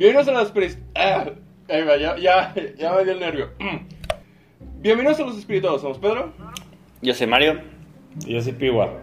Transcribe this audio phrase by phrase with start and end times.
[0.00, 0.78] Bienvenidos a los.
[0.94, 1.26] Ah,
[1.68, 3.50] ahí va, ya, ya, ya me dio el nervio.
[4.80, 5.82] Bienvenidos a los Espíritus.
[5.82, 6.32] Somos Pedro.
[7.02, 7.60] Yo soy Mario.
[8.24, 8.94] Y yo soy Piwa.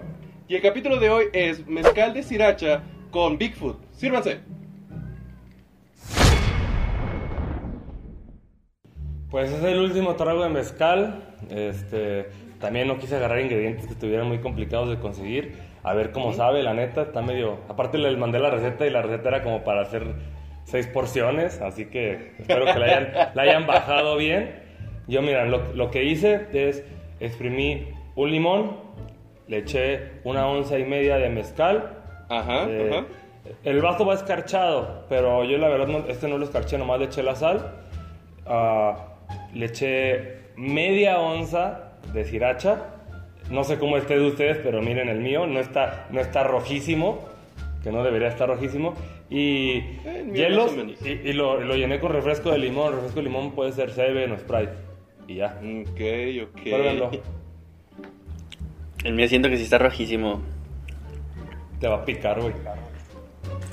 [0.48, 3.78] Y el capítulo de hoy es Mezcal de Sriracha con Bigfoot.
[3.92, 4.40] Sírvanse.
[9.30, 11.22] Pues es el último trago de mezcal.
[11.52, 12.26] Este,
[12.60, 15.60] también no quise agarrar ingredientes que estuvieran muy complicados de conseguir.
[15.84, 17.60] A ver cómo sabe, la neta, está medio...
[17.70, 20.16] Aparte les mandé la receta y la receta era como para hacer
[20.70, 24.60] seis porciones, así que espero que la hayan, la hayan bajado bien.
[25.08, 26.84] Yo, mira, lo, lo que hice es
[27.22, 28.78] exprimí un limón,
[29.48, 31.98] le eché una onza y media de mezcal.
[32.30, 33.06] Ajá, Eh, ajá.
[33.64, 37.06] El vaso va escarchado, pero yo la verdad no- este no lo escarché, nomás le
[37.06, 37.76] eché la sal.
[38.46, 39.14] Ah,
[39.54, 42.88] le eché media onza de sriracha.
[43.50, 47.20] No sé cómo esté de ustedes, pero miren el mío, no está, no está rojísimo,
[47.84, 48.94] que no debería estar rojísimo.
[49.30, 49.82] Y
[50.26, 50.72] mío hielos,
[51.04, 52.94] y, y lo, lo llené con refresco de limón.
[52.94, 54.72] Refresco de limón puede ser Seven o Sprite.
[55.28, 55.60] Y ya.
[55.62, 56.00] Ok,
[56.50, 56.62] ok.
[56.64, 57.12] Pruébenlo.
[59.04, 60.42] El mío siento que sí está rojísimo.
[61.80, 62.54] Te va a picar, güey.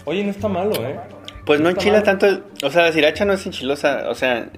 [0.05, 0.99] Oye, no está malo, ¿eh?
[1.47, 2.05] Pues no está enchila malo.
[2.05, 2.27] tanto.
[2.27, 4.09] el- O sea, la sriracha no es enchilosa.
[4.11, 4.49] O sea,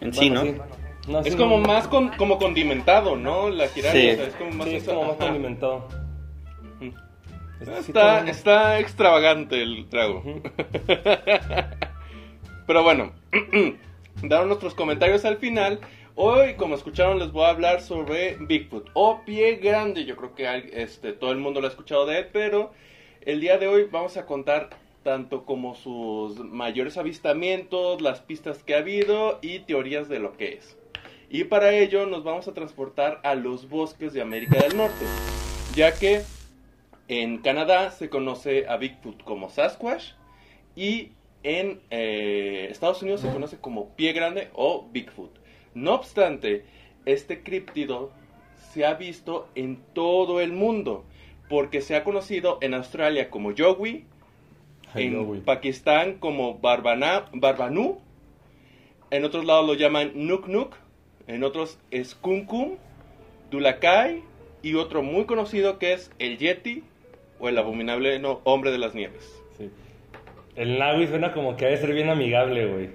[0.00, 0.42] en sí, ¿no?
[1.08, 1.66] No, Es sí, como no.
[1.66, 3.48] más con- como condimentado, ¿no?
[3.50, 4.10] La giracha, Sí.
[4.10, 4.68] o sea, es como más...
[4.68, 5.24] Sí, es esa- como más ajá.
[5.26, 5.88] condimentado.
[6.80, 6.92] Sí
[7.60, 10.22] Está, está extravagante el trago.
[12.66, 13.12] Pero bueno,
[14.22, 15.80] daron nuestros comentarios al final.
[16.14, 20.04] Hoy, como escucharon, les voy a hablar sobre Bigfoot o Pie Grande.
[20.06, 22.72] Yo creo que este, todo el mundo lo ha escuchado de él, pero
[23.22, 24.70] el día de hoy vamos a contar
[25.02, 30.54] tanto como sus mayores avistamientos, las pistas que ha habido y teorías de lo que
[30.54, 30.76] es.
[31.28, 35.04] Y para ello nos vamos a transportar a los bosques de América del Norte,
[35.74, 36.22] ya que
[37.10, 40.12] en Canadá se conoce a Bigfoot como Sasquatch
[40.76, 41.08] y
[41.42, 45.32] en eh, Estados Unidos se conoce como Pie Grande o Bigfoot.
[45.74, 46.64] No obstante,
[47.06, 48.12] este críptido
[48.72, 51.04] se ha visto en todo el mundo
[51.48, 54.04] porque se ha conocido en Australia como Yowie,
[54.94, 55.42] Ay, en.
[55.42, 57.98] Pakistán como Barbana, Barbanú,
[59.10, 60.76] en otros lados lo llaman Nuk Nuk,
[61.26, 62.76] en otros es Kunkum,
[63.50, 64.22] Dulakai
[64.62, 66.84] y otro muy conocido que es el Yeti
[67.40, 69.42] o el abominable no- hombre de las nieves.
[69.58, 69.70] Sí.
[70.56, 72.90] El Nagui suena como que ha de ser bien amigable, güey.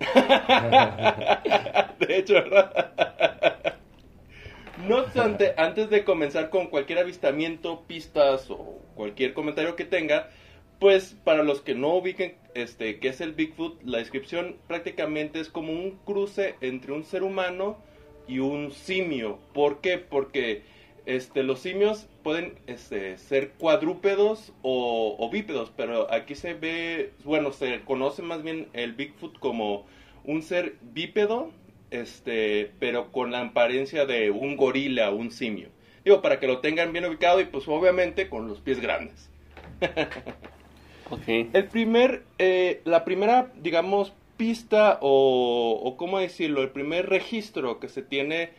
[1.98, 3.76] De hecho, ¿verdad?
[4.88, 10.30] No obstante, antes de comenzar con cualquier avistamiento, pistas o cualquier comentario que tenga,
[10.78, 15.50] pues para los que no ubiquen este qué es el Bigfoot, la descripción prácticamente es
[15.50, 17.76] como un cruce entre un ser humano
[18.26, 19.38] y un simio.
[19.52, 19.98] ¿Por qué?
[19.98, 20.62] Porque
[21.06, 27.52] este, los simios pueden este, ser cuadrúpedos o, o bípedos, pero aquí se ve, bueno,
[27.52, 29.86] se conoce más bien el Bigfoot como
[30.24, 31.50] un ser bípedo,
[31.90, 35.68] este, pero con la apariencia de un gorila, un simio.
[36.04, 39.30] Digo, para que lo tengan bien ubicado y pues obviamente con los pies grandes.
[41.10, 41.26] Ok.
[41.52, 47.88] El primer, eh, la primera, digamos, pista o, o cómo decirlo, el primer registro que
[47.88, 48.50] se tiene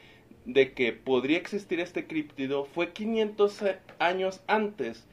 [0.46, 3.64] de que podría existir este críptido fue 500
[4.00, 5.08] años antes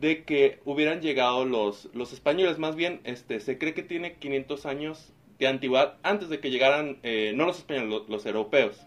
[0.00, 2.58] de que hubieran llegado los, los españoles.
[2.58, 6.98] Más bien, este, se cree que tiene 500 años de antigüedad antes de que llegaran,
[7.02, 8.80] eh, no los españoles, los, los europeos.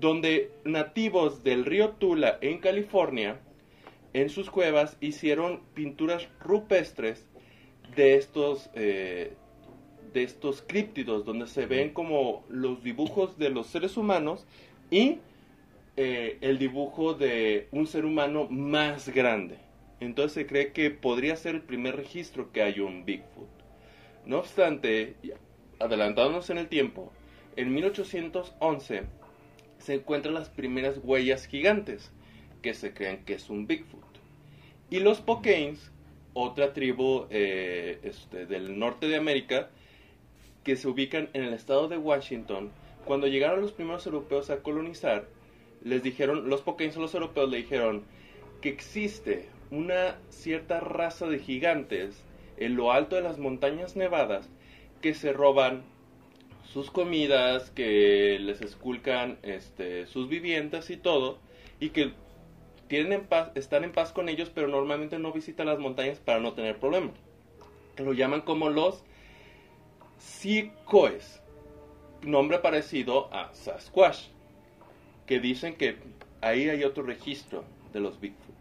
[0.00, 3.40] Donde nativos del río Tula en California
[4.12, 7.26] en sus cuevas hicieron pinturas rupestres
[7.96, 9.34] de estos eh,
[10.12, 14.46] de estos críptidos donde se ven como los dibujos de los seres humanos
[14.92, 15.18] y
[15.96, 19.56] eh, el dibujo de un ser humano más grande
[19.98, 23.48] entonces se cree que podría ser el primer registro que hay un Bigfoot
[24.24, 25.16] no obstante
[25.80, 27.12] adelantándonos en el tiempo
[27.56, 29.02] en 1811
[29.82, 32.12] se encuentran las primeras huellas gigantes
[32.62, 34.00] que se creen que es un Bigfoot.
[34.90, 35.90] Y los Pokanes,
[36.32, 39.70] otra tribu eh, este, del norte de América,
[40.62, 42.70] que se ubican en el estado de Washington,
[43.04, 45.26] cuando llegaron los primeros europeos a colonizar,
[45.82, 48.04] les dijeron, los o los europeos le dijeron
[48.60, 52.24] que existe una cierta raza de gigantes
[52.56, 54.48] en lo alto de las montañas nevadas
[55.00, 55.82] que se roban
[56.64, 61.38] sus comidas, que les esculcan este, sus viviendas y todo,
[61.80, 62.12] y que
[62.88, 66.40] tienen en paz, están en paz con ellos, pero normalmente no visitan las montañas para
[66.40, 67.14] no tener problemas.
[67.98, 69.04] Lo llaman como los
[70.18, 71.41] Sicoes,
[72.22, 74.26] nombre parecido a Sasquatch,
[75.26, 75.96] que dicen que
[76.40, 78.54] ahí hay otro registro de los Bigfoot.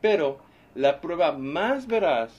[0.00, 0.38] Pero
[0.74, 2.32] la prueba más veraz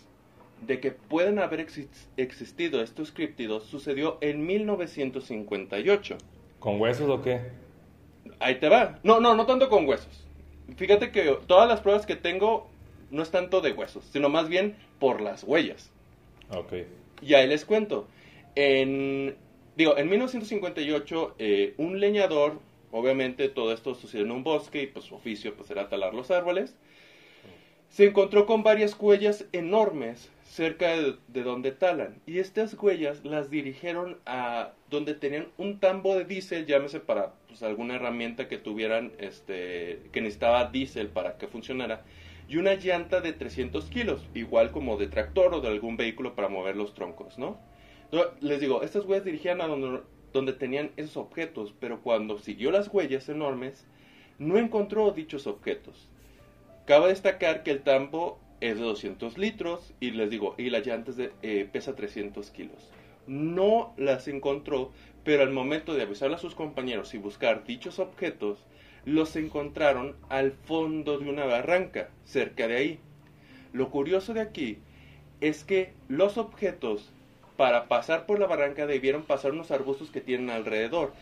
[0.66, 6.18] de que pueden haber exis- existido estos críptidos sucedió en 1958.
[6.60, 7.42] ¿Con huesos o qué?
[8.40, 9.00] Ahí te va.
[9.04, 10.26] No, no, no tanto con huesos.
[10.78, 12.68] Fíjate que todas las pruebas que tengo
[13.10, 15.92] no es tanto de huesos, sino más bien por las huellas.
[16.50, 16.74] Ok.
[17.22, 18.08] Y ahí les cuento.
[18.56, 19.36] En,
[19.76, 22.60] digo, en 1958, eh, un leñador,
[22.92, 26.32] obviamente todo esto sucedió en un bosque y pues su oficio pues era talar los
[26.32, 26.76] árboles,
[27.90, 32.22] se encontró con varias huellas enormes cerca de, de donde talan.
[32.26, 37.64] Y estas huellas las dirigieron a donde tenían un tambo de diésel, llámese para pues,
[37.64, 42.04] alguna herramienta que tuvieran, este, que necesitaba diésel para que funcionara,
[42.50, 46.50] y una llanta de 300 kilos, igual como de tractor o de algún vehículo para
[46.50, 47.58] mover los troncos, ¿no?
[48.42, 50.02] Les digo, estas huellas dirigían a donde,
[50.34, 53.86] donde tenían esos objetos, pero cuando siguió las huellas enormes,
[54.38, 56.10] no encontró dichos objetos.
[56.86, 61.12] Cabe destacar que el tambo es de 200 litros y les digo, y la llanta
[61.12, 62.90] es de, eh, pesa 300 kilos.
[63.28, 64.92] No las encontró,
[65.24, 68.66] pero al momento de avisarle a sus compañeros y buscar dichos objetos,
[69.06, 73.00] los encontraron al fondo de una barranca, cerca de ahí.
[73.74, 74.78] Lo curioso de aquí
[75.40, 77.12] es que los objetos,
[77.62, 81.14] para pasar por la barranca, debieron pasar unos arbustos que tienen alrededor.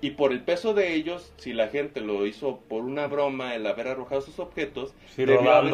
[0.00, 3.66] Y por el peso de ellos, si la gente lo hizo por una broma, el
[3.66, 5.72] haber arrojado esos objetos, Sí, debió haber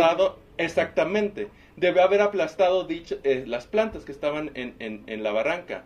[0.00, 5.30] aplastado, exactamente, debió haber aplastado dicha- eh, las plantas que estaban en, en- en la
[5.30, 5.84] barranca.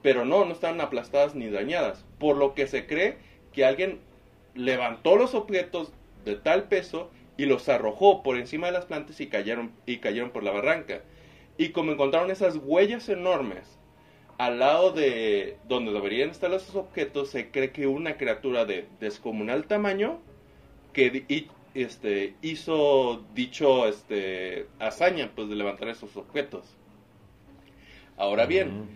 [0.00, 2.06] Pero no, no estaban aplastadas ni dañadas.
[2.18, 3.18] Por lo que se cree
[3.52, 3.98] que alguien
[4.54, 5.92] levantó los objetos
[6.24, 10.30] de tal peso y los arrojó por encima de las plantas y cayeron, y cayeron
[10.30, 11.02] por la barranca.
[11.58, 13.78] Y como encontraron esas huellas enormes
[14.38, 19.66] al lado de donde deberían estar esos objetos, se cree que una criatura de descomunal
[19.66, 20.20] tamaño
[20.92, 26.76] que y- este, hizo dicho este, hazaña pues, de levantar esos objetos.
[28.16, 28.88] Ahora bien, Mm.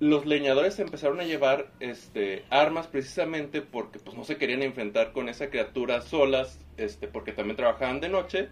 [0.00, 5.28] los leñadores empezaron a llevar este, armas precisamente porque pues, no se querían enfrentar con
[5.30, 8.48] esa criatura solas, este, porque también trabajaban de noche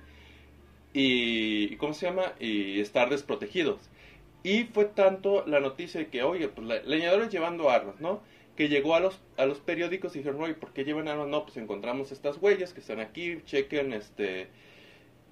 [0.95, 2.33] y, ¿cómo se llama?
[2.41, 3.91] Y estar desprotegidos.
[4.45, 8.23] Y fue tanto la noticia de que, oye, pues leñadores llevando armas, ¿no?
[8.57, 11.27] Que llegó a los, a los periódicos y dijeron, oye, ¿por qué llevan armas?
[11.29, 14.49] No, pues encontramos estas huellas que están aquí, chequen, este...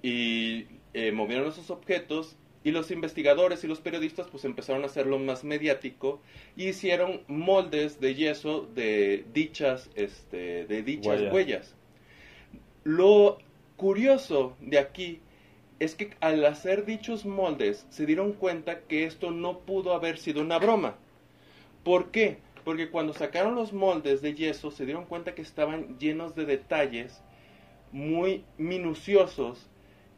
[0.01, 2.35] Y eh, movieron esos objetos
[2.65, 6.21] y los investigadores y los periodistas pues empezaron a hacerlo más mediático
[6.57, 11.75] y hicieron moldes de yeso de dichas, este, de dichas huellas.
[12.83, 13.37] Lo
[13.77, 15.21] curioso de aquí
[15.79, 20.41] es que al hacer dichos moldes se dieron cuenta que esto no pudo haber sido
[20.41, 20.95] una broma.
[21.83, 22.37] ¿Por qué?
[22.63, 27.21] Porque cuando sacaron los moldes de yeso se dieron cuenta que estaban llenos de detalles
[27.91, 29.69] muy minuciosos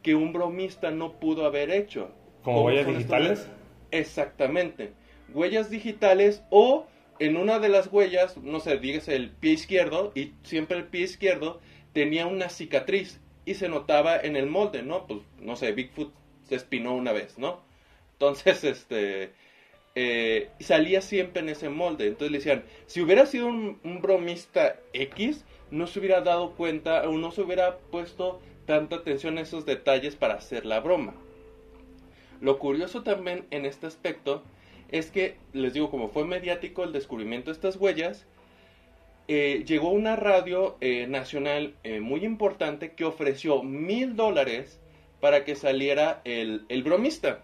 [0.03, 2.11] que un bromista no pudo haber hecho.
[2.43, 3.47] ¿Como ¿Cómo huellas estos digitales?
[3.91, 4.93] Exactamente.
[5.33, 6.85] Huellas digitales o
[7.17, 11.01] en una de las huellas, no sé, dígase el pie izquierdo y siempre el pie
[11.01, 11.59] izquierdo
[11.93, 15.07] tenía una cicatriz y se notaba en el molde, ¿no?
[15.07, 16.13] Pues no sé, Bigfoot
[16.43, 17.61] se espinó una vez, ¿no?
[18.13, 19.31] Entonces, este,
[19.95, 22.07] eh, salía siempre en ese molde.
[22.07, 27.07] Entonces le decían, si hubiera sido un, un bromista X, no se hubiera dado cuenta
[27.07, 31.13] o no se hubiera puesto tanta atención a esos detalles para hacer la broma.
[32.41, 34.43] Lo curioso también en este aspecto
[34.89, 38.27] es que, les digo, como fue mediático el descubrimiento de estas huellas,
[39.27, 44.79] eh, llegó una radio eh, nacional eh, muy importante que ofreció mil dólares
[45.19, 47.41] para que saliera el, el bromista.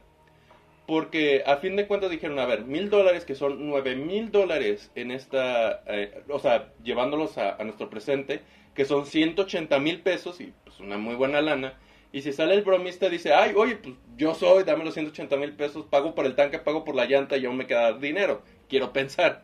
[0.86, 4.92] Porque a fin de cuentas dijeron, a ver, mil dólares que son nueve mil dólares
[4.96, 8.42] en esta, eh, o sea, llevándolos a, a nuestro presente,
[8.76, 11.74] que son 180 mil pesos y pues una muy buena lana.
[12.14, 15.54] Y si sale el bromista dice, ay, oye, pues yo soy, dame los 180 mil
[15.54, 18.42] pesos, pago por el tanque, pago por la llanta y aún me queda dinero.
[18.68, 19.44] Quiero pensar.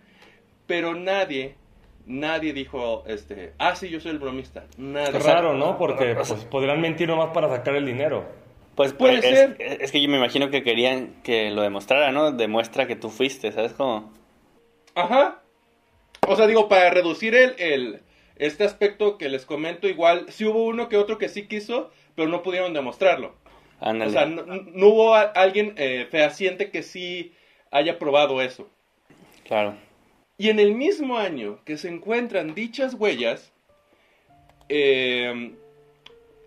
[0.65, 1.55] Pero nadie,
[2.07, 4.65] nadie dijo, este, ah, sí, yo soy el bromista.
[4.77, 5.17] Nadie.
[5.17, 5.77] Es raro, ¿no?
[5.77, 8.25] Porque pues, podrían mentir nomás para sacar el dinero.
[8.75, 9.57] Pues Puede es, ser.
[9.59, 12.31] es que yo me imagino que querían que lo demostrara, ¿no?
[12.31, 14.13] Demuestra que tú fuiste, ¿sabes cómo?
[14.95, 15.41] Ajá.
[16.27, 18.01] O sea, digo, para reducir el, el,
[18.35, 22.27] este aspecto que les comento, igual, sí hubo uno que otro que sí quiso, pero
[22.27, 23.33] no pudieron demostrarlo.
[23.79, 24.09] Ándale.
[24.09, 27.33] O sea, no, no hubo a- alguien eh, fehaciente que sí
[27.71, 28.67] haya probado eso.
[29.45, 29.75] Claro.
[30.37, 33.51] Y en el mismo año que se encuentran dichas huellas,
[34.69, 35.53] eh,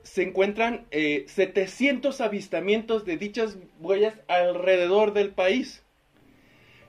[0.02, 5.82] se encuentran eh, 700 avistamientos de dichas huellas alrededor del país.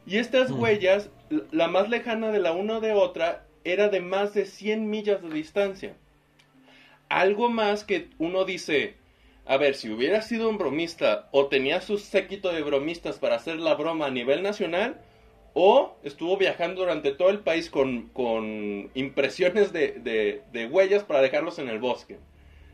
[0.06, 4.34] Y estas huellas, l- la más lejana de la una de otra, era de más
[4.34, 5.96] de 100 millas de distancia.
[7.10, 8.96] Algo más que uno dice,
[9.46, 13.58] a ver, si hubiera sido un bromista o tenía su séquito de bromistas para hacer
[13.58, 15.02] la broma a nivel nacional,
[15.54, 21.22] o estuvo viajando durante todo el país con, con impresiones de, de, de huellas para
[21.22, 22.18] dejarlos en el bosque.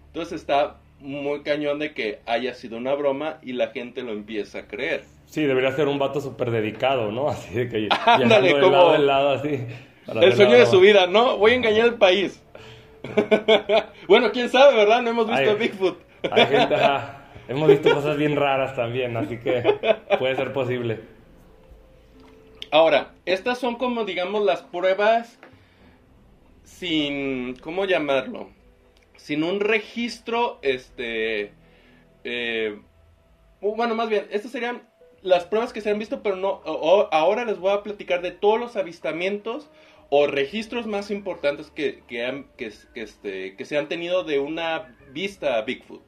[0.08, 4.60] Entonces está muy cañón de que haya sido una broma y la gente lo empieza
[4.60, 5.04] a creer.
[5.26, 7.30] Sí, debería ser un vato súper dedicado, ¿no?
[7.30, 9.60] Así de que Ándale, de como lado en lado, así.
[10.06, 11.38] para El de sueño de su vida, ¿no?
[11.38, 12.42] Voy a engañar al país.
[14.08, 15.02] bueno, quién sabe, ¿verdad?
[15.02, 15.50] No hemos visto Ay.
[15.50, 16.00] a Bigfoot.
[16.32, 17.14] Hay gente, ajá.
[17.48, 19.64] Hemos visto cosas bien raras también, así que
[20.20, 21.00] puede ser posible.
[22.72, 25.40] Ahora, estas son como, digamos, las pruebas
[26.64, 28.50] sin, ¿cómo llamarlo?
[29.16, 31.54] Sin un registro, este,
[32.24, 32.80] eh,
[33.62, 34.88] bueno, más bien, estas serían
[35.22, 36.62] las pruebas que se han visto, pero no,
[37.12, 39.70] ahora les voy a platicar de todos los avistamientos
[40.10, 44.96] o registros más importantes que, que, han- que, este, que se han tenido de una
[45.12, 46.04] vista a Bigfoot.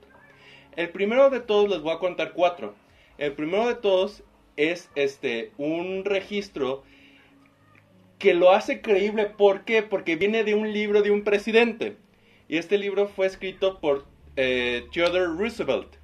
[0.76, 2.76] El primero de todos les voy a contar cuatro.
[3.18, 4.24] El primero de todos
[4.60, 6.84] es este un registro
[8.20, 9.26] que lo hace creíble.
[9.26, 9.82] ¿Por qué?
[9.82, 11.96] Porque viene de un libro de un presidente.
[12.48, 15.96] Y este libro fue escrito por eh, Theodore Roosevelt.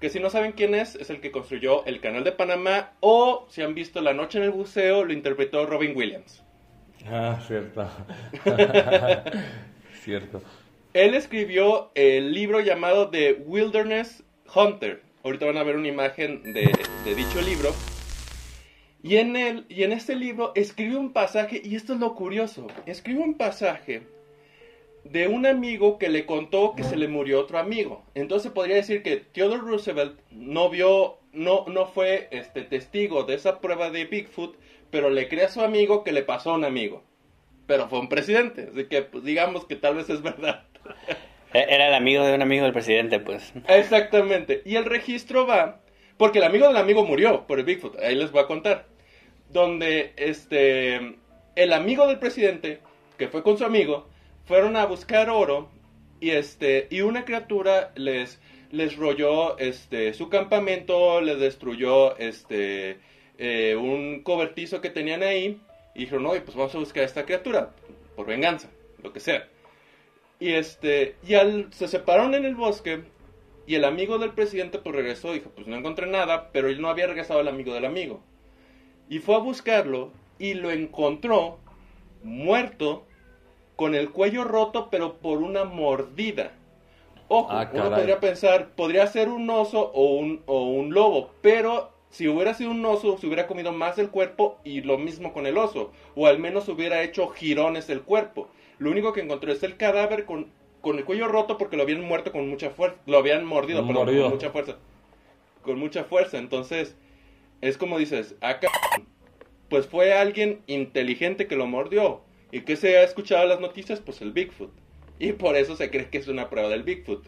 [0.00, 2.92] Que si no saben quién es, es el que construyó el Canal de Panamá.
[3.00, 6.42] O si han visto La Noche en el Buceo, lo interpretó Robin Williams.
[7.06, 7.86] Ah, cierto.
[10.02, 10.42] cierto.
[10.94, 15.02] Él escribió el libro llamado The Wilderness Hunter.
[15.22, 16.72] Ahorita van a ver una imagen de,
[17.04, 17.74] de dicho libro.
[19.02, 22.66] Y en, el, y en este libro escribe un pasaje, y esto es lo curioso,
[22.86, 24.02] escribe un pasaje
[25.04, 28.04] de un amigo que le contó que se le murió otro amigo.
[28.14, 33.60] Entonces podría decir que Theodore Roosevelt no vio, no, no fue este, testigo de esa
[33.60, 34.56] prueba de Bigfoot,
[34.90, 37.02] pero le cree a su amigo que le pasó a un amigo.
[37.66, 40.64] Pero fue un presidente, así que pues, digamos que tal vez es verdad.
[41.52, 43.52] E- Era el amigo de un amigo del presidente, pues.
[43.68, 44.62] Exactamente.
[44.64, 45.80] Y el registro va,
[46.16, 48.86] porque el amigo del amigo murió por el Bigfoot, ahí les voy a contar.
[49.48, 51.16] Donde este
[51.56, 52.78] el amigo del presidente,
[53.18, 54.08] que fue con su amigo,
[54.46, 55.68] fueron a buscar oro
[56.20, 58.40] y este y una criatura les
[58.70, 62.98] les rolló este su campamento, les destruyó este
[63.38, 65.60] eh, un cobertizo que tenían ahí
[65.94, 67.70] y dijeron, "No, pues vamos a buscar a esta criatura
[68.14, 68.68] por venganza,
[69.02, 69.48] lo que sea."
[70.40, 73.04] Y este, y al, se separaron en el bosque
[73.66, 76.88] y el amigo del presidente pues regresó, dijo, pues no encontré nada, pero él no
[76.88, 78.20] había regresado el amigo del amigo.
[79.08, 81.58] Y fue a buscarlo y lo encontró
[82.24, 83.04] muerto
[83.76, 86.52] con el cuello roto pero por una mordida.
[87.28, 91.92] Ojo, Ah, uno podría pensar, podría ser un oso o un, o un lobo, pero
[92.10, 95.46] si hubiera sido un oso, se hubiera comido más el cuerpo y lo mismo con
[95.46, 98.48] el oso, o al menos hubiera hecho girones el cuerpo.
[98.80, 100.48] Lo único que encontró es el cadáver con,
[100.80, 104.06] con el cuello roto porque lo habían muerto con mucha fuerza, lo habían mordido, perdón,
[104.06, 104.22] Mordido.
[104.24, 104.76] con mucha fuerza.
[105.62, 106.96] Con mucha fuerza, entonces
[107.60, 108.68] es como dices, acá
[109.68, 112.22] pues fue alguien inteligente que lo mordió.
[112.52, 114.00] ¿Y que se ha escuchado en las noticias?
[114.00, 114.72] Pues el Bigfoot.
[115.20, 117.24] Y por eso se cree que es una prueba del Bigfoot.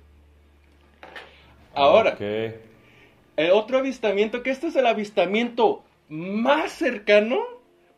[1.75, 7.41] Ahora, el otro avistamiento, que este es el avistamiento más cercano,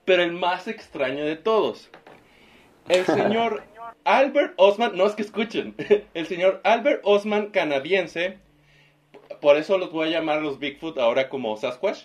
[0.05, 1.91] pero el más extraño de todos.
[2.89, 3.63] El señor
[4.05, 5.75] Albert Osman, no es que escuchen,
[6.15, 8.39] el señor Albert Osman canadiense,
[9.41, 12.05] por eso los voy a llamar los Bigfoot ahora como Sasquatch.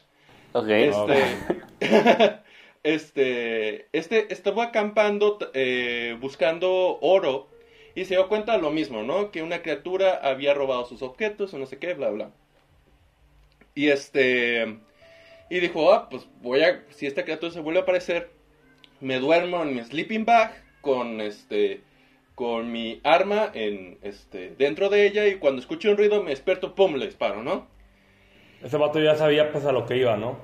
[0.53, 0.69] Ok.
[0.69, 1.23] Este,
[2.83, 7.49] este, este estaba acampando eh, buscando oro
[7.95, 9.31] y se dio cuenta de lo mismo, ¿no?
[9.31, 12.31] Que una criatura había robado sus objetos o no sé qué, bla, bla.
[13.75, 14.77] Y este,
[15.49, 18.31] y dijo, ah, pues voy a, si esta criatura se vuelve a aparecer,
[19.01, 21.81] me duermo en mi sleeping bag con este,
[22.35, 26.75] con mi arma en, este, dentro de ella y cuando escucho un ruido me despierto,
[26.75, 27.67] pum, le disparo, ¿no?
[28.63, 30.37] Ese vato ya sabía pues a lo que iba, ¿no?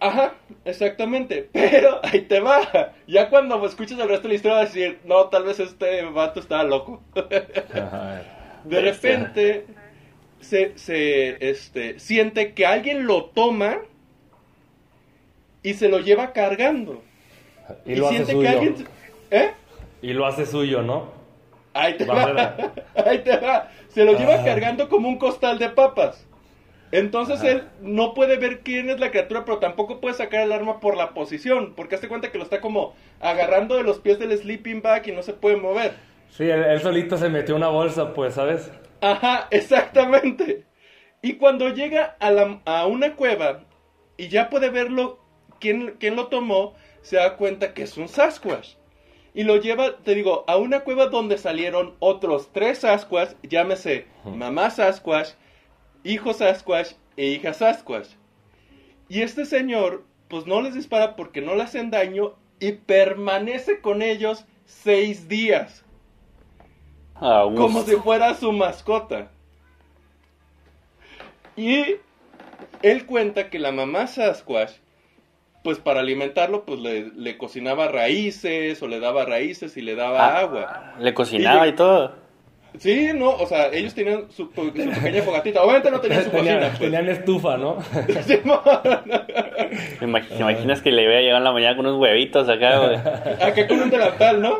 [0.00, 1.48] Ajá, exactamente.
[1.52, 2.92] Pero ahí te va.
[3.06, 6.04] Ya cuando escuches el resto de la historia vas a decir, no, tal vez este
[6.04, 7.02] vato estaba loco.
[8.64, 9.66] De repente
[10.40, 13.78] se, se este, siente que alguien lo toma
[15.62, 17.02] y se lo lleva cargando.
[17.84, 18.42] y lo hace siente suyo.
[18.42, 18.88] que alguien...
[19.30, 19.50] ¿Eh?
[20.02, 21.12] Y lo hace suyo, ¿no?
[21.74, 22.56] Ahí te va.
[22.94, 23.70] Ahí te va.
[23.88, 26.26] Se lo lleva cargando como un costal de papas.
[26.92, 27.50] Entonces Ajá.
[27.52, 30.96] él no puede ver quién es la criatura, pero tampoco puede sacar el arma por
[30.96, 34.82] la posición, porque hace cuenta que lo está como agarrando de los pies del sleeping
[34.82, 36.00] bag y no se puede mover.
[36.28, 38.70] Sí, él, él solito se metió una bolsa, pues, ¿sabes?
[39.00, 40.66] Ajá, exactamente.
[41.22, 43.64] Y cuando llega a, la- a una cueva
[44.16, 45.20] y ya puede verlo,
[45.60, 48.76] quién, quién lo tomó, se da cuenta que es un Sasquatch.
[49.36, 54.70] Y lo lleva, te digo, a una cueva donde salieron otros tres Sasquatch, llámese mamá
[54.70, 55.32] Sasquatch,
[56.04, 58.08] hijo Sasquatch e hija Sasquatch.
[59.10, 64.00] Y este señor, pues no les dispara porque no le hacen daño y permanece con
[64.00, 65.84] ellos seis días.
[67.16, 67.60] A gusto.
[67.60, 69.30] Como si fuera su mascota.
[71.56, 71.96] Y
[72.80, 74.72] él cuenta que la mamá Sasquatch,
[75.66, 80.24] pues para alimentarlo, pues le, le cocinaba raíces o le daba raíces y le daba
[80.24, 80.38] Ah.
[80.38, 80.94] agua.
[81.00, 82.12] Le cocinaba Y- y todo.
[82.78, 85.60] Sí, no, o sea, ellos tenían su, su pequeña fogatita.
[85.64, 86.68] Obviamente no tenían su Tenían, cocina.
[86.68, 86.78] pues.
[86.78, 87.78] tenían estufa, ¿no?
[88.22, 88.60] Simón.
[89.98, 92.78] ¿Te imag- te imaginas que le a llegar en la mañana con unos huevitos acá,
[92.78, 92.94] güey?
[93.42, 94.58] Acá con un delantal, ¿no?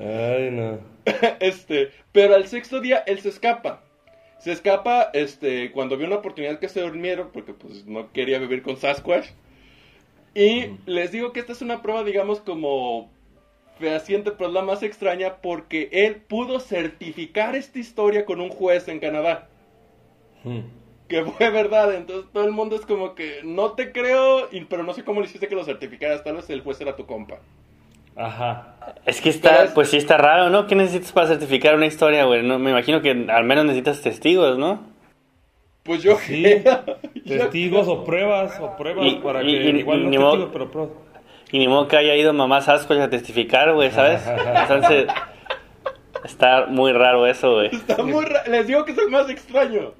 [0.00, 0.78] Ay, no.
[1.40, 3.80] Este, pero al sexto día él se escapa.
[4.38, 8.62] Se escapa, este, cuando vio una oportunidad que se durmieron, porque pues no quería vivir
[8.62, 9.26] con Sasquatch.
[10.34, 13.10] Y les digo que esta es una prueba, digamos, como
[13.78, 18.88] fehaciente, pero es la más extraña porque él pudo certificar esta historia con un juez
[18.88, 19.48] en Canadá.
[20.44, 20.60] Mm.
[21.08, 24.82] Que fue verdad, entonces todo el mundo es como que no te creo, y- pero
[24.82, 27.40] no sé cómo le hiciste que lo certificaras, tal vez el juez era tu compa.
[28.16, 28.74] Ajá.
[29.04, 30.66] Es que está, es- pues sí está raro, ¿no?
[30.66, 32.42] ¿Qué necesitas para certificar una historia, güey?
[32.42, 34.80] No, me imagino que al menos necesitas testigos, ¿no?
[35.82, 36.44] Pues yo Sí,
[37.26, 40.50] testigos o pruebas, o pruebas Y- para y- que y- igual no ni modo- testigos,
[40.52, 40.92] pero pruebas.
[41.52, 44.20] Y ni modo que haya ido mamá Sasquatch a testificar, güey, ¿sabes?
[44.62, 45.06] Entonces,
[46.24, 47.68] está muy raro eso, güey.
[47.74, 49.92] Está muy ra- Les digo que es el más extraño.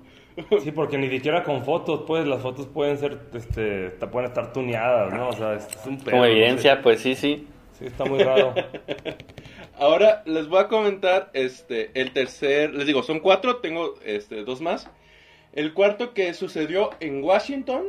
[0.62, 4.52] Sí, porque ni siquiera con fotos, pues las fotos pueden ser, este, te pueden estar
[4.52, 5.28] tuneadas, ¿no?
[5.28, 7.46] O sea, es un pedo, Como no evidencia, pues sí, sí.
[7.78, 8.54] Sí, está muy raro.
[9.78, 14.60] Ahora les voy a comentar este el tercer, les digo, son cuatro, tengo este dos
[14.60, 14.88] más.
[15.52, 17.86] El cuarto que sucedió en Washington.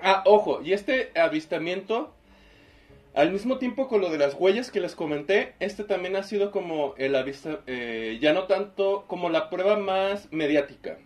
[0.00, 2.12] Ah, ojo, y este avistamiento
[3.14, 6.52] al mismo tiempo con lo de las huellas que les comenté, este también ha sido
[6.52, 10.98] como el avista, eh, ya no tanto como la prueba más mediática.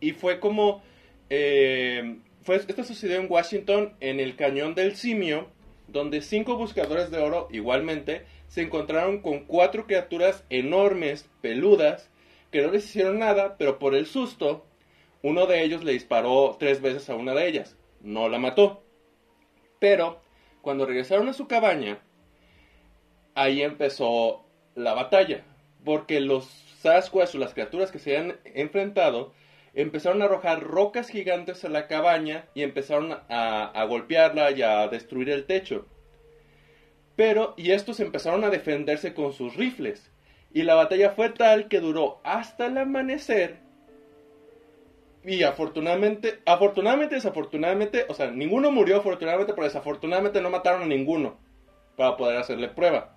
[0.00, 0.82] Y fue como,
[1.28, 5.51] eh, fue, esto sucedió en Washington, en el cañón del simio,
[5.92, 12.10] donde cinco buscadores de oro igualmente se encontraron con cuatro criaturas enormes, peludas,
[12.50, 14.66] que no les hicieron nada, pero por el susto,
[15.22, 17.76] uno de ellos le disparó tres veces a una de ellas.
[18.00, 18.82] No la mató.
[19.78, 20.20] Pero
[20.62, 22.00] cuando regresaron a su cabaña,
[23.34, 25.44] ahí empezó la batalla.
[25.84, 26.46] Porque los
[26.80, 29.32] Sasquatch o las criaturas que se habían enfrentado
[29.74, 34.86] empezaron a arrojar rocas gigantes a la cabaña y empezaron a, a golpearla y a
[34.88, 35.86] destruir el techo.
[37.16, 40.10] Pero, y estos empezaron a defenderse con sus rifles.
[40.54, 43.56] Y la batalla fue tal que duró hasta el amanecer.
[45.24, 51.38] Y afortunadamente, afortunadamente, desafortunadamente, o sea, ninguno murió afortunadamente, pero desafortunadamente no mataron a ninguno
[51.96, 53.16] para poder hacerle prueba.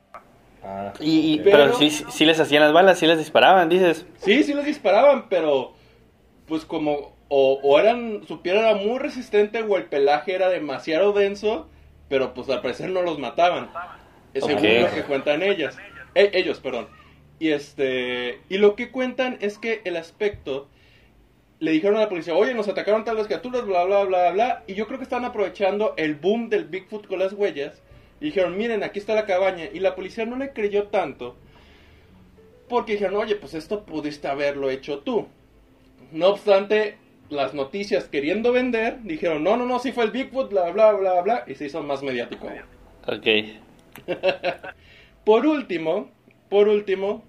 [0.64, 1.44] Ah, Y, y- ok.
[1.44, 4.06] pero Pero- sí, sí les hacían las balas, sí les disparaban, dices.
[4.18, 5.74] Sí, sí les disparaban, pero
[6.48, 11.14] pues como o, o eran, su piel era muy resistente o el pelaje era demasiado
[11.14, 11.68] denso,
[12.10, 13.70] pero pues al parecer no los mataban.
[14.34, 15.78] Según lo que cuentan ellas.
[16.14, 16.88] Eh, ellos, perdón.
[17.40, 20.68] Y este, y lo que cuentan es que el aspecto
[21.60, 24.64] le dijeron a la policía, oye, nos atacaron tal las criaturas, bla, bla, bla, bla.
[24.68, 27.82] Y yo creo que están aprovechando el boom del Bigfoot con las huellas.
[28.20, 29.66] Y dijeron, miren, aquí está la cabaña.
[29.74, 31.36] Y la policía no le creyó tanto.
[32.70, 35.28] Porque dijeron, oye, pues esto pudiste haberlo hecho tú.
[36.12, 36.98] No obstante,
[37.30, 41.22] las noticias queriendo vender, dijeron, no, no, no, sí fue el Bigfoot, bla, bla, bla,
[41.22, 41.44] bla.
[41.48, 42.48] Y se hizo más mediático.
[43.08, 43.28] Ok.
[45.26, 46.12] Por último,
[46.50, 47.24] por último,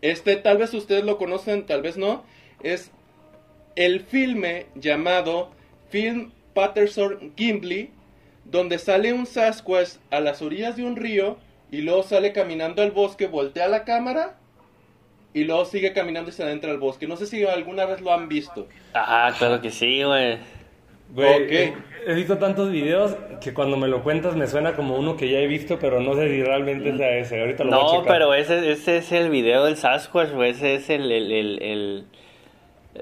[0.00, 2.22] este tal vez ustedes lo conocen, tal vez no,
[2.62, 2.92] es
[3.74, 5.50] el filme llamado
[5.88, 7.90] Film Patterson Gimli,
[8.44, 11.38] donde sale un Sasquatch a las orillas de un río
[11.70, 14.39] y luego sale caminando al bosque, voltea la cámara
[15.32, 17.06] y luego sigue caminando y se adentra al bosque.
[17.06, 18.68] No sé si alguna vez lo han visto.
[18.94, 20.38] Ah, claro que sí, güey.
[21.12, 21.50] Güey, Ok.
[21.50, 21.74] he,
[22.06, 25.38] he visto tantos videos que cuando me lo cuentas me suena como uno que ya
[25.38, 27.40] he visto, pero no sé si realmente sea ese.
[27.40, 28.06] Ahorita lo voy a No, checar.
[28.06, 30.50] pero ese, ese es el video del Sasquatch, güey.
[30.50, 32.04] Ese es el, el, el, el,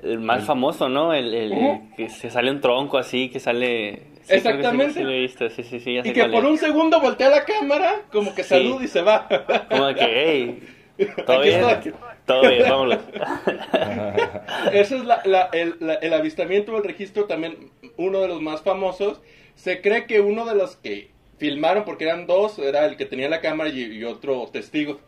[0.03, 1.13] el más famoso, ¿no?
[1.15, 4.03] El, el- el que se sale un tronco así, que sale...
[4.23, 4.95] Sí, creo que sí, Exactamente.
[4.95, 6.51] Sí, lo he visto, sí, sí, sí, ya sé Y que cuál por es.
[6.51, 8.49] un segundo voltea la cámara, como que Sí.
[8.51, 9.27] saluda y se va.
[9.71, 10.61] Como que,
[10.99, 11.93] hey, todo bien, estoy.
[12.29, 12.99] Todo bien, vámonos.
[14.73, 18.63] Ese es la- la- el, la- el avistamiento del registro, también uno de los más
[18.63, 19.21] famosos.
[19.57, 23.29] Se cree que uno de los que filmaron, porque eran dos, era el que tenía
[23.29, 25.01] la cámara y, y otro testigo.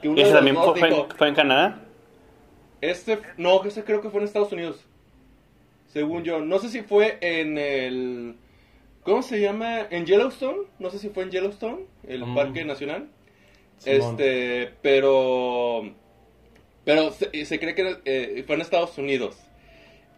[0.00, 1.80] Que uno ¿Ese de también fue, fue dijo, en, fue en Canadá?
[2.80, 4.84] este, no, ese creo que fue en Estados Unidos.
[5.88, 6.40] Según yo.
[6.40, 8.36] No sé si fue en el...
[9.02, 9.86] ¿Cómo se llama?
[9.90, 10.58] En Yellowstone.
[10.78, 12.34] No sé si fue en Yellowstone, el Mm.
[12.34, 13.08] Parque Nacional.
[13.78, 13.98] Simón.
[14.20, 15.82] Este, pero...
[16.88, 19.36] Pero se, se cree que eh, fue en Estados Unidos.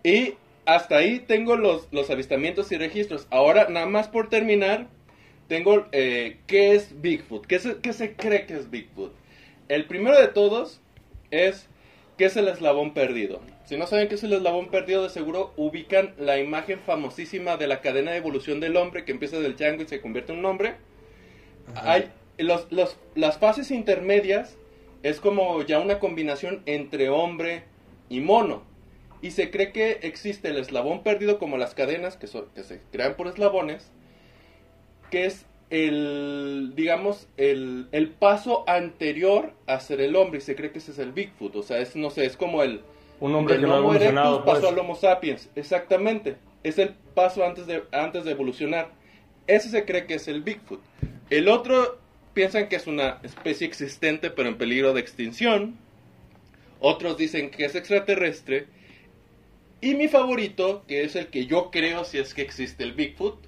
[0.05, 0.35] Y
[0.67, 3.27] hasta ahí tengo los, los avistamientos y registros.
[3.31, 4.87] Ahora, nada más por terminar,
[5.49, 7.45] tengo eh, qué es Bigfoot.
[7.45, 9.13] ¿Qué se, ¿Qué se cree que es Bigfoot?
[9.69, 10.81] El primero de todos
[11.33, 11.67] es
[12.17, 13.41] qué es el eslabón perdido.
[13.65, 17.67] Si no saben qué es el eslabón perdido, de seguro ubican la imagen famosísima de
[17.67, 20.45] la cadena de evolución del hombre que empieza del chango y se convierte en un
[20.45, 20.75] hombre.
[21.75, 24.57] Hay los, los- las fases intermedias
[25.03, 27.65] es como ya una combinación entre hombre
[28.09, 28.63] y mono.
[29.23, 33.29] Y se cree que existe el eslabón perdido como las cadenas que, se crean por
[33.29, 33.91] eslabones,
[35.11, 40.39] que es el, digamos, el, el paso anterior a ser el hombre.
[40.39, 41.55] Y se cree que ese es el Bigfoot.
[41.57, 42.81] O sea, es, no sé, es como el,
[43.21, 44.65] Un hombre que no ha erectus pasó pues.
[44.65, 45.51] al Homo sapiens.
[45.55, 46.37] Exactamente.
[46.63, 48.91] Es el paso antes de, antes de evolucionar.
[49.47, 50.81] Ese se cree que es el Bigfoot.
[51.29, 52.00] El otro
[52.35, 55.77] piensan que es una especie existente pero en peligro de extinción.
[56.79, 58.67] Otros dicen que es extraterrestre.
[59.81, 63.39] Y mi favorito, que es el que yo creo si es que existe el Bigfoot,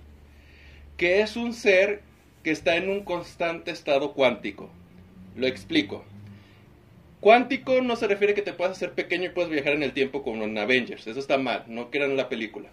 [0.97, 2.03] que es un ser
[2.42, 4.71] que está en un constante estado cuántico.
[5.37, 6.05] Lo explico.
[7.21, 10.23] Cuántico no se refiere que te puedas hacer pequeño y puedes viajar en el tiempo
[10.23, 11.07] como en Avengers.
[11.07, 12.68] Eso está mal, no crean la película.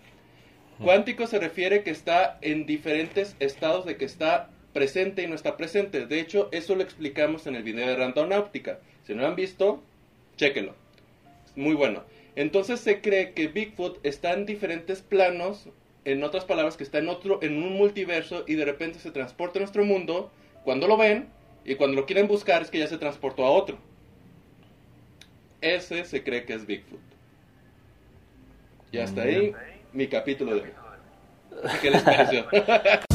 [0.82, 5.58] Cuántico se refiere que está en diferentes estados de que está presente y no está
[5.58, 6.06] presente.
[6.06, 8.80] De hecho, eso lo explicamos en el video de Randonáutica.
[9.06, 9.82] Si no lo han visto,
[10.38, 10.76] chéquenlo.
[11.56, 12.04] Muy bueno.
[12.36, 15.68] Entonces se cree que Bigfoot está en diferentes planos,
[16.06, 19.60] en otras palabras, que está en otro, en un multiverso y de repente se transporta
[19.60, 20.32] a nuestro mundo.
[20.64, 21.28] Cuando lo ven
[21.66, 23.78] y cuando lo quieren buscar es que ya se transportó a otro.
[25.62, 27.02] Ese se cree que es Bigfoot.
[28.92, 29.54] Y hasta ahí
[29.92, 30.72] mi capítulo de hoy.
[31.82, 32.48] ¿Qué les pareció?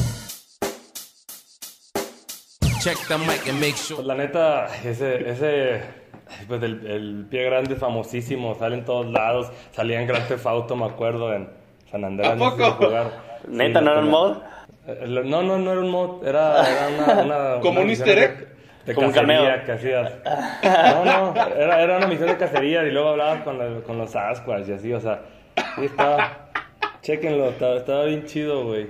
[2.84, 5.80] Pues la neta, ese, ese,
[6.46, 10.76] pues el, el pie grande famosísimo, sale en todos lados, salía en Grand Theft Auto,
[10.76, 11.48] me acuerdo, en
[11.90, 12.28] San Andrés.
[12.30, 12.86] ¿A no sé si poco?
[12.86, 13.10] jugar.
[13.48, 14.36] ¿Neta Sí, no era un mod?
[14.86, 17.22] Eh, No, no, no era un mod, era, era una,
[17.54, 18.48] una- ¿Como una un easter de- egg?
[18.84, 19.64] De Como un cacería cameo.
[19.64, 20.12] que hacías.
[20.62, 24.10] No, no, era, era una misión de cacería y luego hablabas con, la- con los
[24.10, 25.22] Sasquatch y así, o sea,
[25.76, 26.50] sí estaba,
[27.00, 28.88] chéquenlo, estaba, estaba bien chido, güey.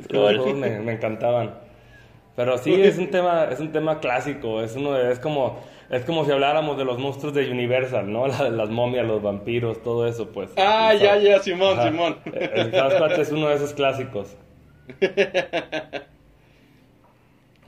[0.00, 1.63] Es que los me, me encantaban.
[2.36, 6.04] Pero sí, es un tema, es un tema clásico, es uno de- es como, es
[6.04, 8.26] como si habláramos de los monstruos de Universal, ¿no?
[8.28, 10.50] La- las momias, los vampiros, todo eso, pues.
[10.56, 11.90] ah, El ya, ya, Simón, Ajá.
[11.90, 12.16] Simón.
[12.34, 14.36] El Sasquatch es uno de esos clásicos.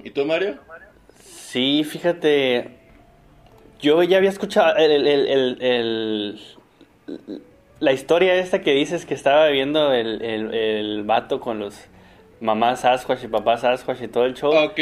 [0.02, 0.56] ¿Y tú, Mario?
[1.24, 2.70] Sí, fíjate.
[3.80, 6.40] Yo ya había escuchado el, el- el- el- el-
[7.78, 11.78] la historia esta que dices que estaba viviendo el, el, el vato con los
[12.40, 14.52] mamás Sasquatch y papás Sasquatch y todo el show.
[14.54, 14.78] Ok.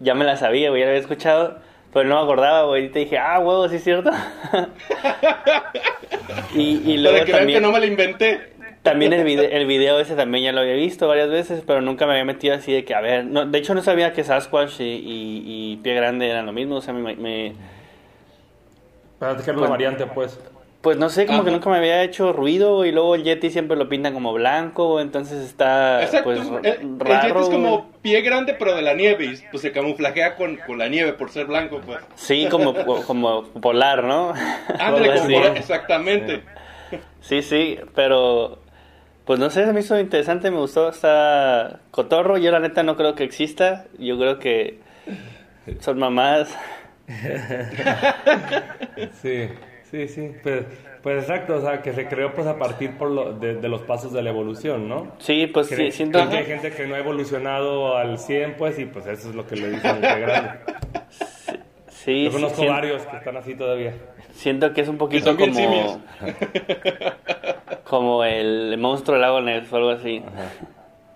[0.00, 1.58] Ya me la sabía, güey, ya la había escuchado.
[1.92, 2.84] Pero no me acordaba, güey.
[2.84, 4.10] Y te dije, ah, huevo, sí es cierto.
[6.54, 8.52] y, y luego Para que también, no me lo inventé.
[8.82, 12.06] también el, video, el video ese también ya lo había visto varias veces, pero nunca
[12.06, 14.80] me había metido así de que, a ver, no, de hecho no sabía que Sasquatch
[14.80, 17.54] y, y, y Pie Grande eran lo mismo, o sea, me, me-
[19.18, 20.38] Para que era una variante, pues.
[20.80, 23.76] Pues no sé, como que nunca me había hecho ruido, y luego el Yeti siempre
[23.76, 26.24] lo pintan como blanco, entonces está, Exacto.
[26.24, 27.28] pues, el, r- el raro.
[27.28, 29.24] Yeti es como pie grande, pero de la nieve.
[29.26, 31.98] Y pues se camuflajea con, con la nieve por ser blanco, pues.
[32.14, 32.74] Sí, como,
[33.06, 34.32] como polar, ¿no?
[34.78, 36.42] Ándale, como por- exactamente.
[37.20, 38.60] Sí, sí, pero
[39.24, 42.96] pues no sé, se me hizo interesante, me gustó, está cotorro, yo la neta no
[42.96, 44.78] creo que exista, yo creo que
[45.80, 46.56] son mamás.
[49.22, 49.48] Sí,
[49.90, 50.32] sí, sí.
[50.42, 50.64] Pues,
[51.02, 53.82] pues exacto, o sea, que se creó pues a partir por lo, de, de los
[53.82, 55.12] pasos de la evolución, ¿no?
[55.18, 58.78] Sí, pues Que, sí, que siento hay gente que no ha evolucionado al 100, pues,
[58.78, 60.50] y pues eso es lo que le dicen pie grande.
[61.88, 63.94] sí, Yo sí, conozco sien- varios que están así todavía.
[64.32, 65.98] siento que es un poquito como simios.
[67.84, 70.22] como el monstruo del lago Ness o algo así.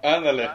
[0.02, 0.48] Ándale.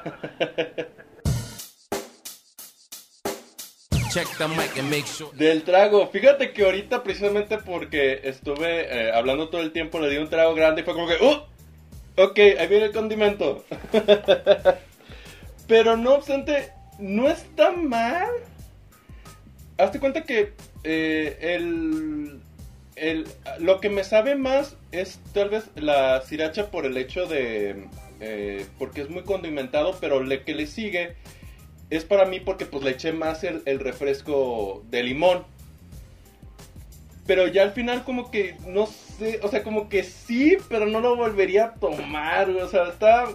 [5.34, 6.08] Del trago.
[6.08, 10.54] Fíjate que ahorita, precisamente porque estuve eh, hablando todo el tiempo, le di un trago
[10.56, 11.42] grande y fue como que, ¡uh!
[12.20, 13.64] Ok, ahí viene el condimento.
[15.68, 18.30] Pero no obstante, no está mal.
[19.78, 22.40] Hazte cuenta que eh, el,
[22.96, 23.28] el-
[23.60, 27.86] lo que me sabe más es tal vez la sriracha por el hecho de...
[28.20, 31.16] eh, porque es muy condimentado, pero lo que le sigue
[31.90, 35.44] es para mí porque pues le eché más el, el refresco de limón.
[37.26, 41.02] Pero ya al final como que, no sé, o sea, como que sí, pero no
[41.02, 43.26] lo volvería a tomar, o sea, está...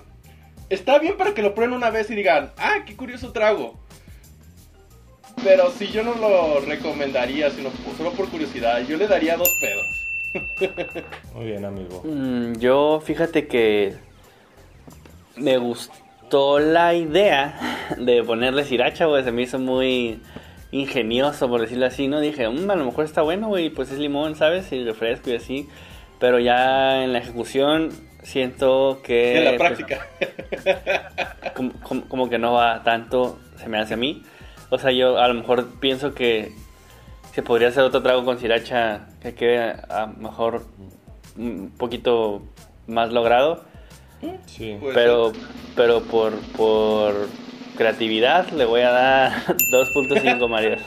[0.71, 3.79] Está bien para que lo prueben una vez y digan, ah, qué curioso trago.
[5.45, 11.05] Pero si yo no lo recomendaría, sino solo por curiosidad, yo le daría dos pedos.
[11.35, 12.03] Muy bien, amigo.
[12.05, 13.95] Mm, yo fíjate que
[15.37, 16.02] me gustó
[16.59, 19.25] la idea de ponerle sriracha, güey.
[19.25, 20.21] Se me hizo muy
[20.71, 22.21] ingenioso, por decirlo así, ¿no?
[22.21, 24.73] Dije, "Mm, a lo mejor está bueno, güey, pues es limón, ¿sabes?
[24.73, 25.69] Y refresco y así.
[26.19, 27.91] Pero ya en la ejecución
[28.23, 29.37] siento que...
[29.39, 30.07] en la pues, práctica.
[31.55, 34.23] como, como- como que no va tanto, se me hace a mí.
[34.71, 36.53] O sea, yo a lo mejor pienso que
[37.35, 40.65] se podría hacer otro trago con sriracha que quede a lo mejor
[41.37, 42.43] un poquito
[42.87, 43.65] más logrado.
[44.47, 44.77] Sí.
[44.81, 45.33] Pues, pero
[45.75, 47.15] pero por, por
[47.77, 49.33] creatividad le voy a dar
[49.73, 50.83] 2.5 Marios.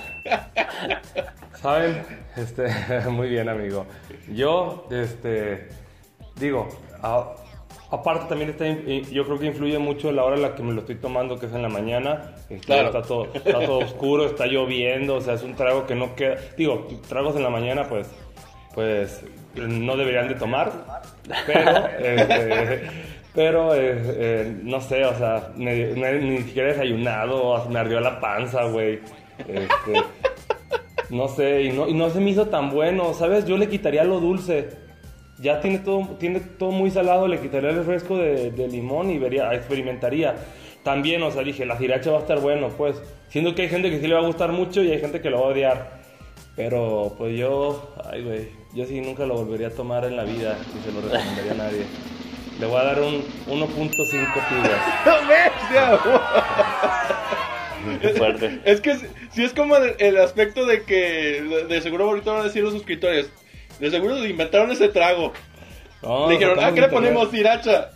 [1.62, 2.04] ¿Saben?
[2.36, 2.68] Este,
[3.10, 3.86] muy bien, amigo.
[4.32, 5.70] Yo, este,
[6.40, 6.68] digo,
[7.02, 7.34] a-
[7.92, 8.66] aparte también está,
[9.12, 11.46] yo creo que influye mucho la hora en la que me lo estoy tomando, que
[11.48, 12.36] es en la mañana.
[12.50, 12.88] Este, Claro.
[12.88, 16.36] Está todo, está todo oscuro, está lloviendo, o sea, es un trago que no queda.
[16.58, 18.08] Digo, tragos en la mañana, pues,
[18.74, 19.24] pues,
[19.56, 20.72] no deberían de tomar,
[21.48, 22.90] pero, este,
[23.36, 28.00] pero, eh, eh, no sé, o sea, me- me- ni siquiera he desayunado, me ardió
[28.00, 29.00] la panza, güey.
[29.40, 29.94] Este,
[31.10, 33.46] no sé, y no, y no se me hizo tan bueno, ¿sabes?
[33.46, 34.70] Yo le quitaría lo dulce.
[35.38, 39.18] Ya tiene todo, tiene todo muy salado, le quitaría el refresco de, de limón y
[39.20, 40.36] vería, experimentaría.
[40.84, 42.96] También, o sea, dije, la sriracha va a estar bueno, pues.
[43.30, 45.30] Siendo que hay gente que sí le va a gustar mucho y hay gente que
[45.30, 46.00] lo va a odiar.
[46.56, 50.58] Pero, pues yo, ay, güey, yo sí nunca lo volvería a tomar en la vida
[50.74, 51.86] y se lo recomendaría a nadie.
[52.60, 55.06] Le voy a dar un 1.5 pilas.
[55.28, 56.00] ¡Bestia!
[58.02, 58.60] Qué fuerte.
[58.66, 58.96] Es que
[59.32, 62.74] si es como el, el aspecto de que de, seguro ahorita van a decir los
[62.74, 63.30] suscriptores.
[63.80, 65.34] De seguro se inventaron ese trago.
[66.02, 67.90] No, Dijeron, ah, ¿qué le ponemos siracha?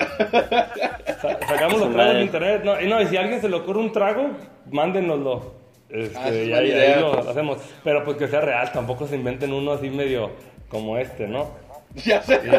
[1.22, 2.62] Sa- Sacamos los tragos de internet.
[2.64, 4.32] No, y no, y si a alguien se le ocurre un trago,
[4.72, 5.54] mándenoslo.
[5.90, 7.58] Este, Ah, y ahí lo hacemos.
[7.84, 10.32] Pero pues que sea real, tampoco se inventen uno así medio
[10.70, 11.52] como este, ¿no?
[11.96, 12.40] ya sé.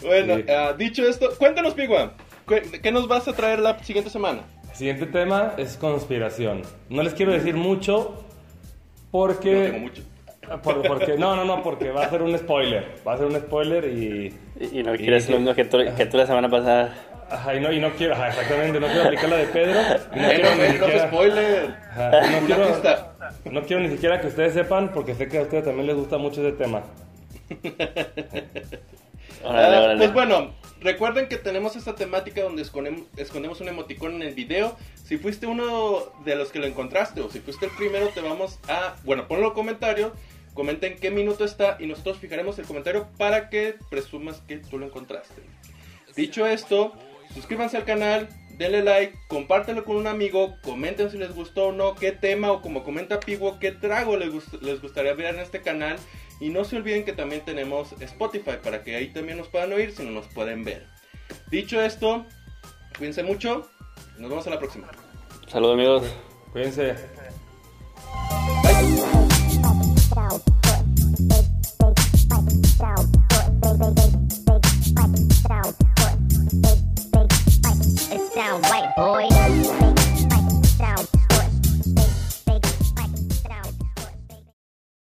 [0.00, 0.44] bueno, Sí.
[0.48, 2.14] ah, dicho esto, cuéntanos, Pigua.
[2.48, 4.40] ¿qué- ¿Qué nos vas a traer la siguiente semana?
[4.72, 6.62] Siguiente tema es conspiración.
[6.88, 9.64] No les quiero decir mucho No porque...
[9.70, 10.02] tengo mucho.
[10.62, 12.94] por- porque no, no, no, porque va a ser un spoiler.
[13.06, 14.34] Va a ser un spoiler y...
[14.60, 16.94] Y y no quieres lo mismo que tú, que tú la semana pasada.
[17.30, 19.80] Ajá, y no, y no quiero, ajá, exactamente, no quiero aplicar la de Pedro.
[20.14, 21.74] Y no quiero no, ni no, siquiera- spoiler.
[21.90, 22.64] Ajá, no, quiero,
[23.50, 26.18] no quiero ni siquiera que ustedes sepan, porque sé que a ustedes también les gusta
[26.18, 26.82] mucho ese tema.
[29.44, 29.98] Órale, Ah, órale.
[29.98, 34.76] pues bueno, recuerden que tenemos esta temática donde escondemos un emoticón en el video.
[35.04, 38.58] Si fuiste uno de los que lo encontraste o si fuiste el primero, te vamos
[38.68, 38.94] a...
[39.04, 40.12] Bueno, ponlo en comentario,
[40.54, 44.78] comenta en qué minuto está y nosotros fijaremos el comentario para que presumas que tú
[44.78, 45.42] lo encontraste.
[46.16, 46.92] Dicho esto,
[47.34, 48.28] suscríbanse al canal,
[48.58, 52.60] denle like, compártelo con un amigo, comenten si les gustó o no, qué tema o
[52.62, 55.96] como comenta Pigo, qué trago les, gust- les gustaría ver en este canal.
[56.42, 59.94] Y no se olviden que también tenemos Spotify para que ahí también nos puedan oír
[59.94, 60.88] si no nos pueden ver.
[61.52, 62.26] Dicho esto,
[62.98, 63.70] cuídense mucho,
[64.18, 64.88] nos vemos a la próxima.
[65.46, 66.02] Saludos amigos.
[66.50, 66.96] Cuídense.
[78.10, 79.91] It's down white boy.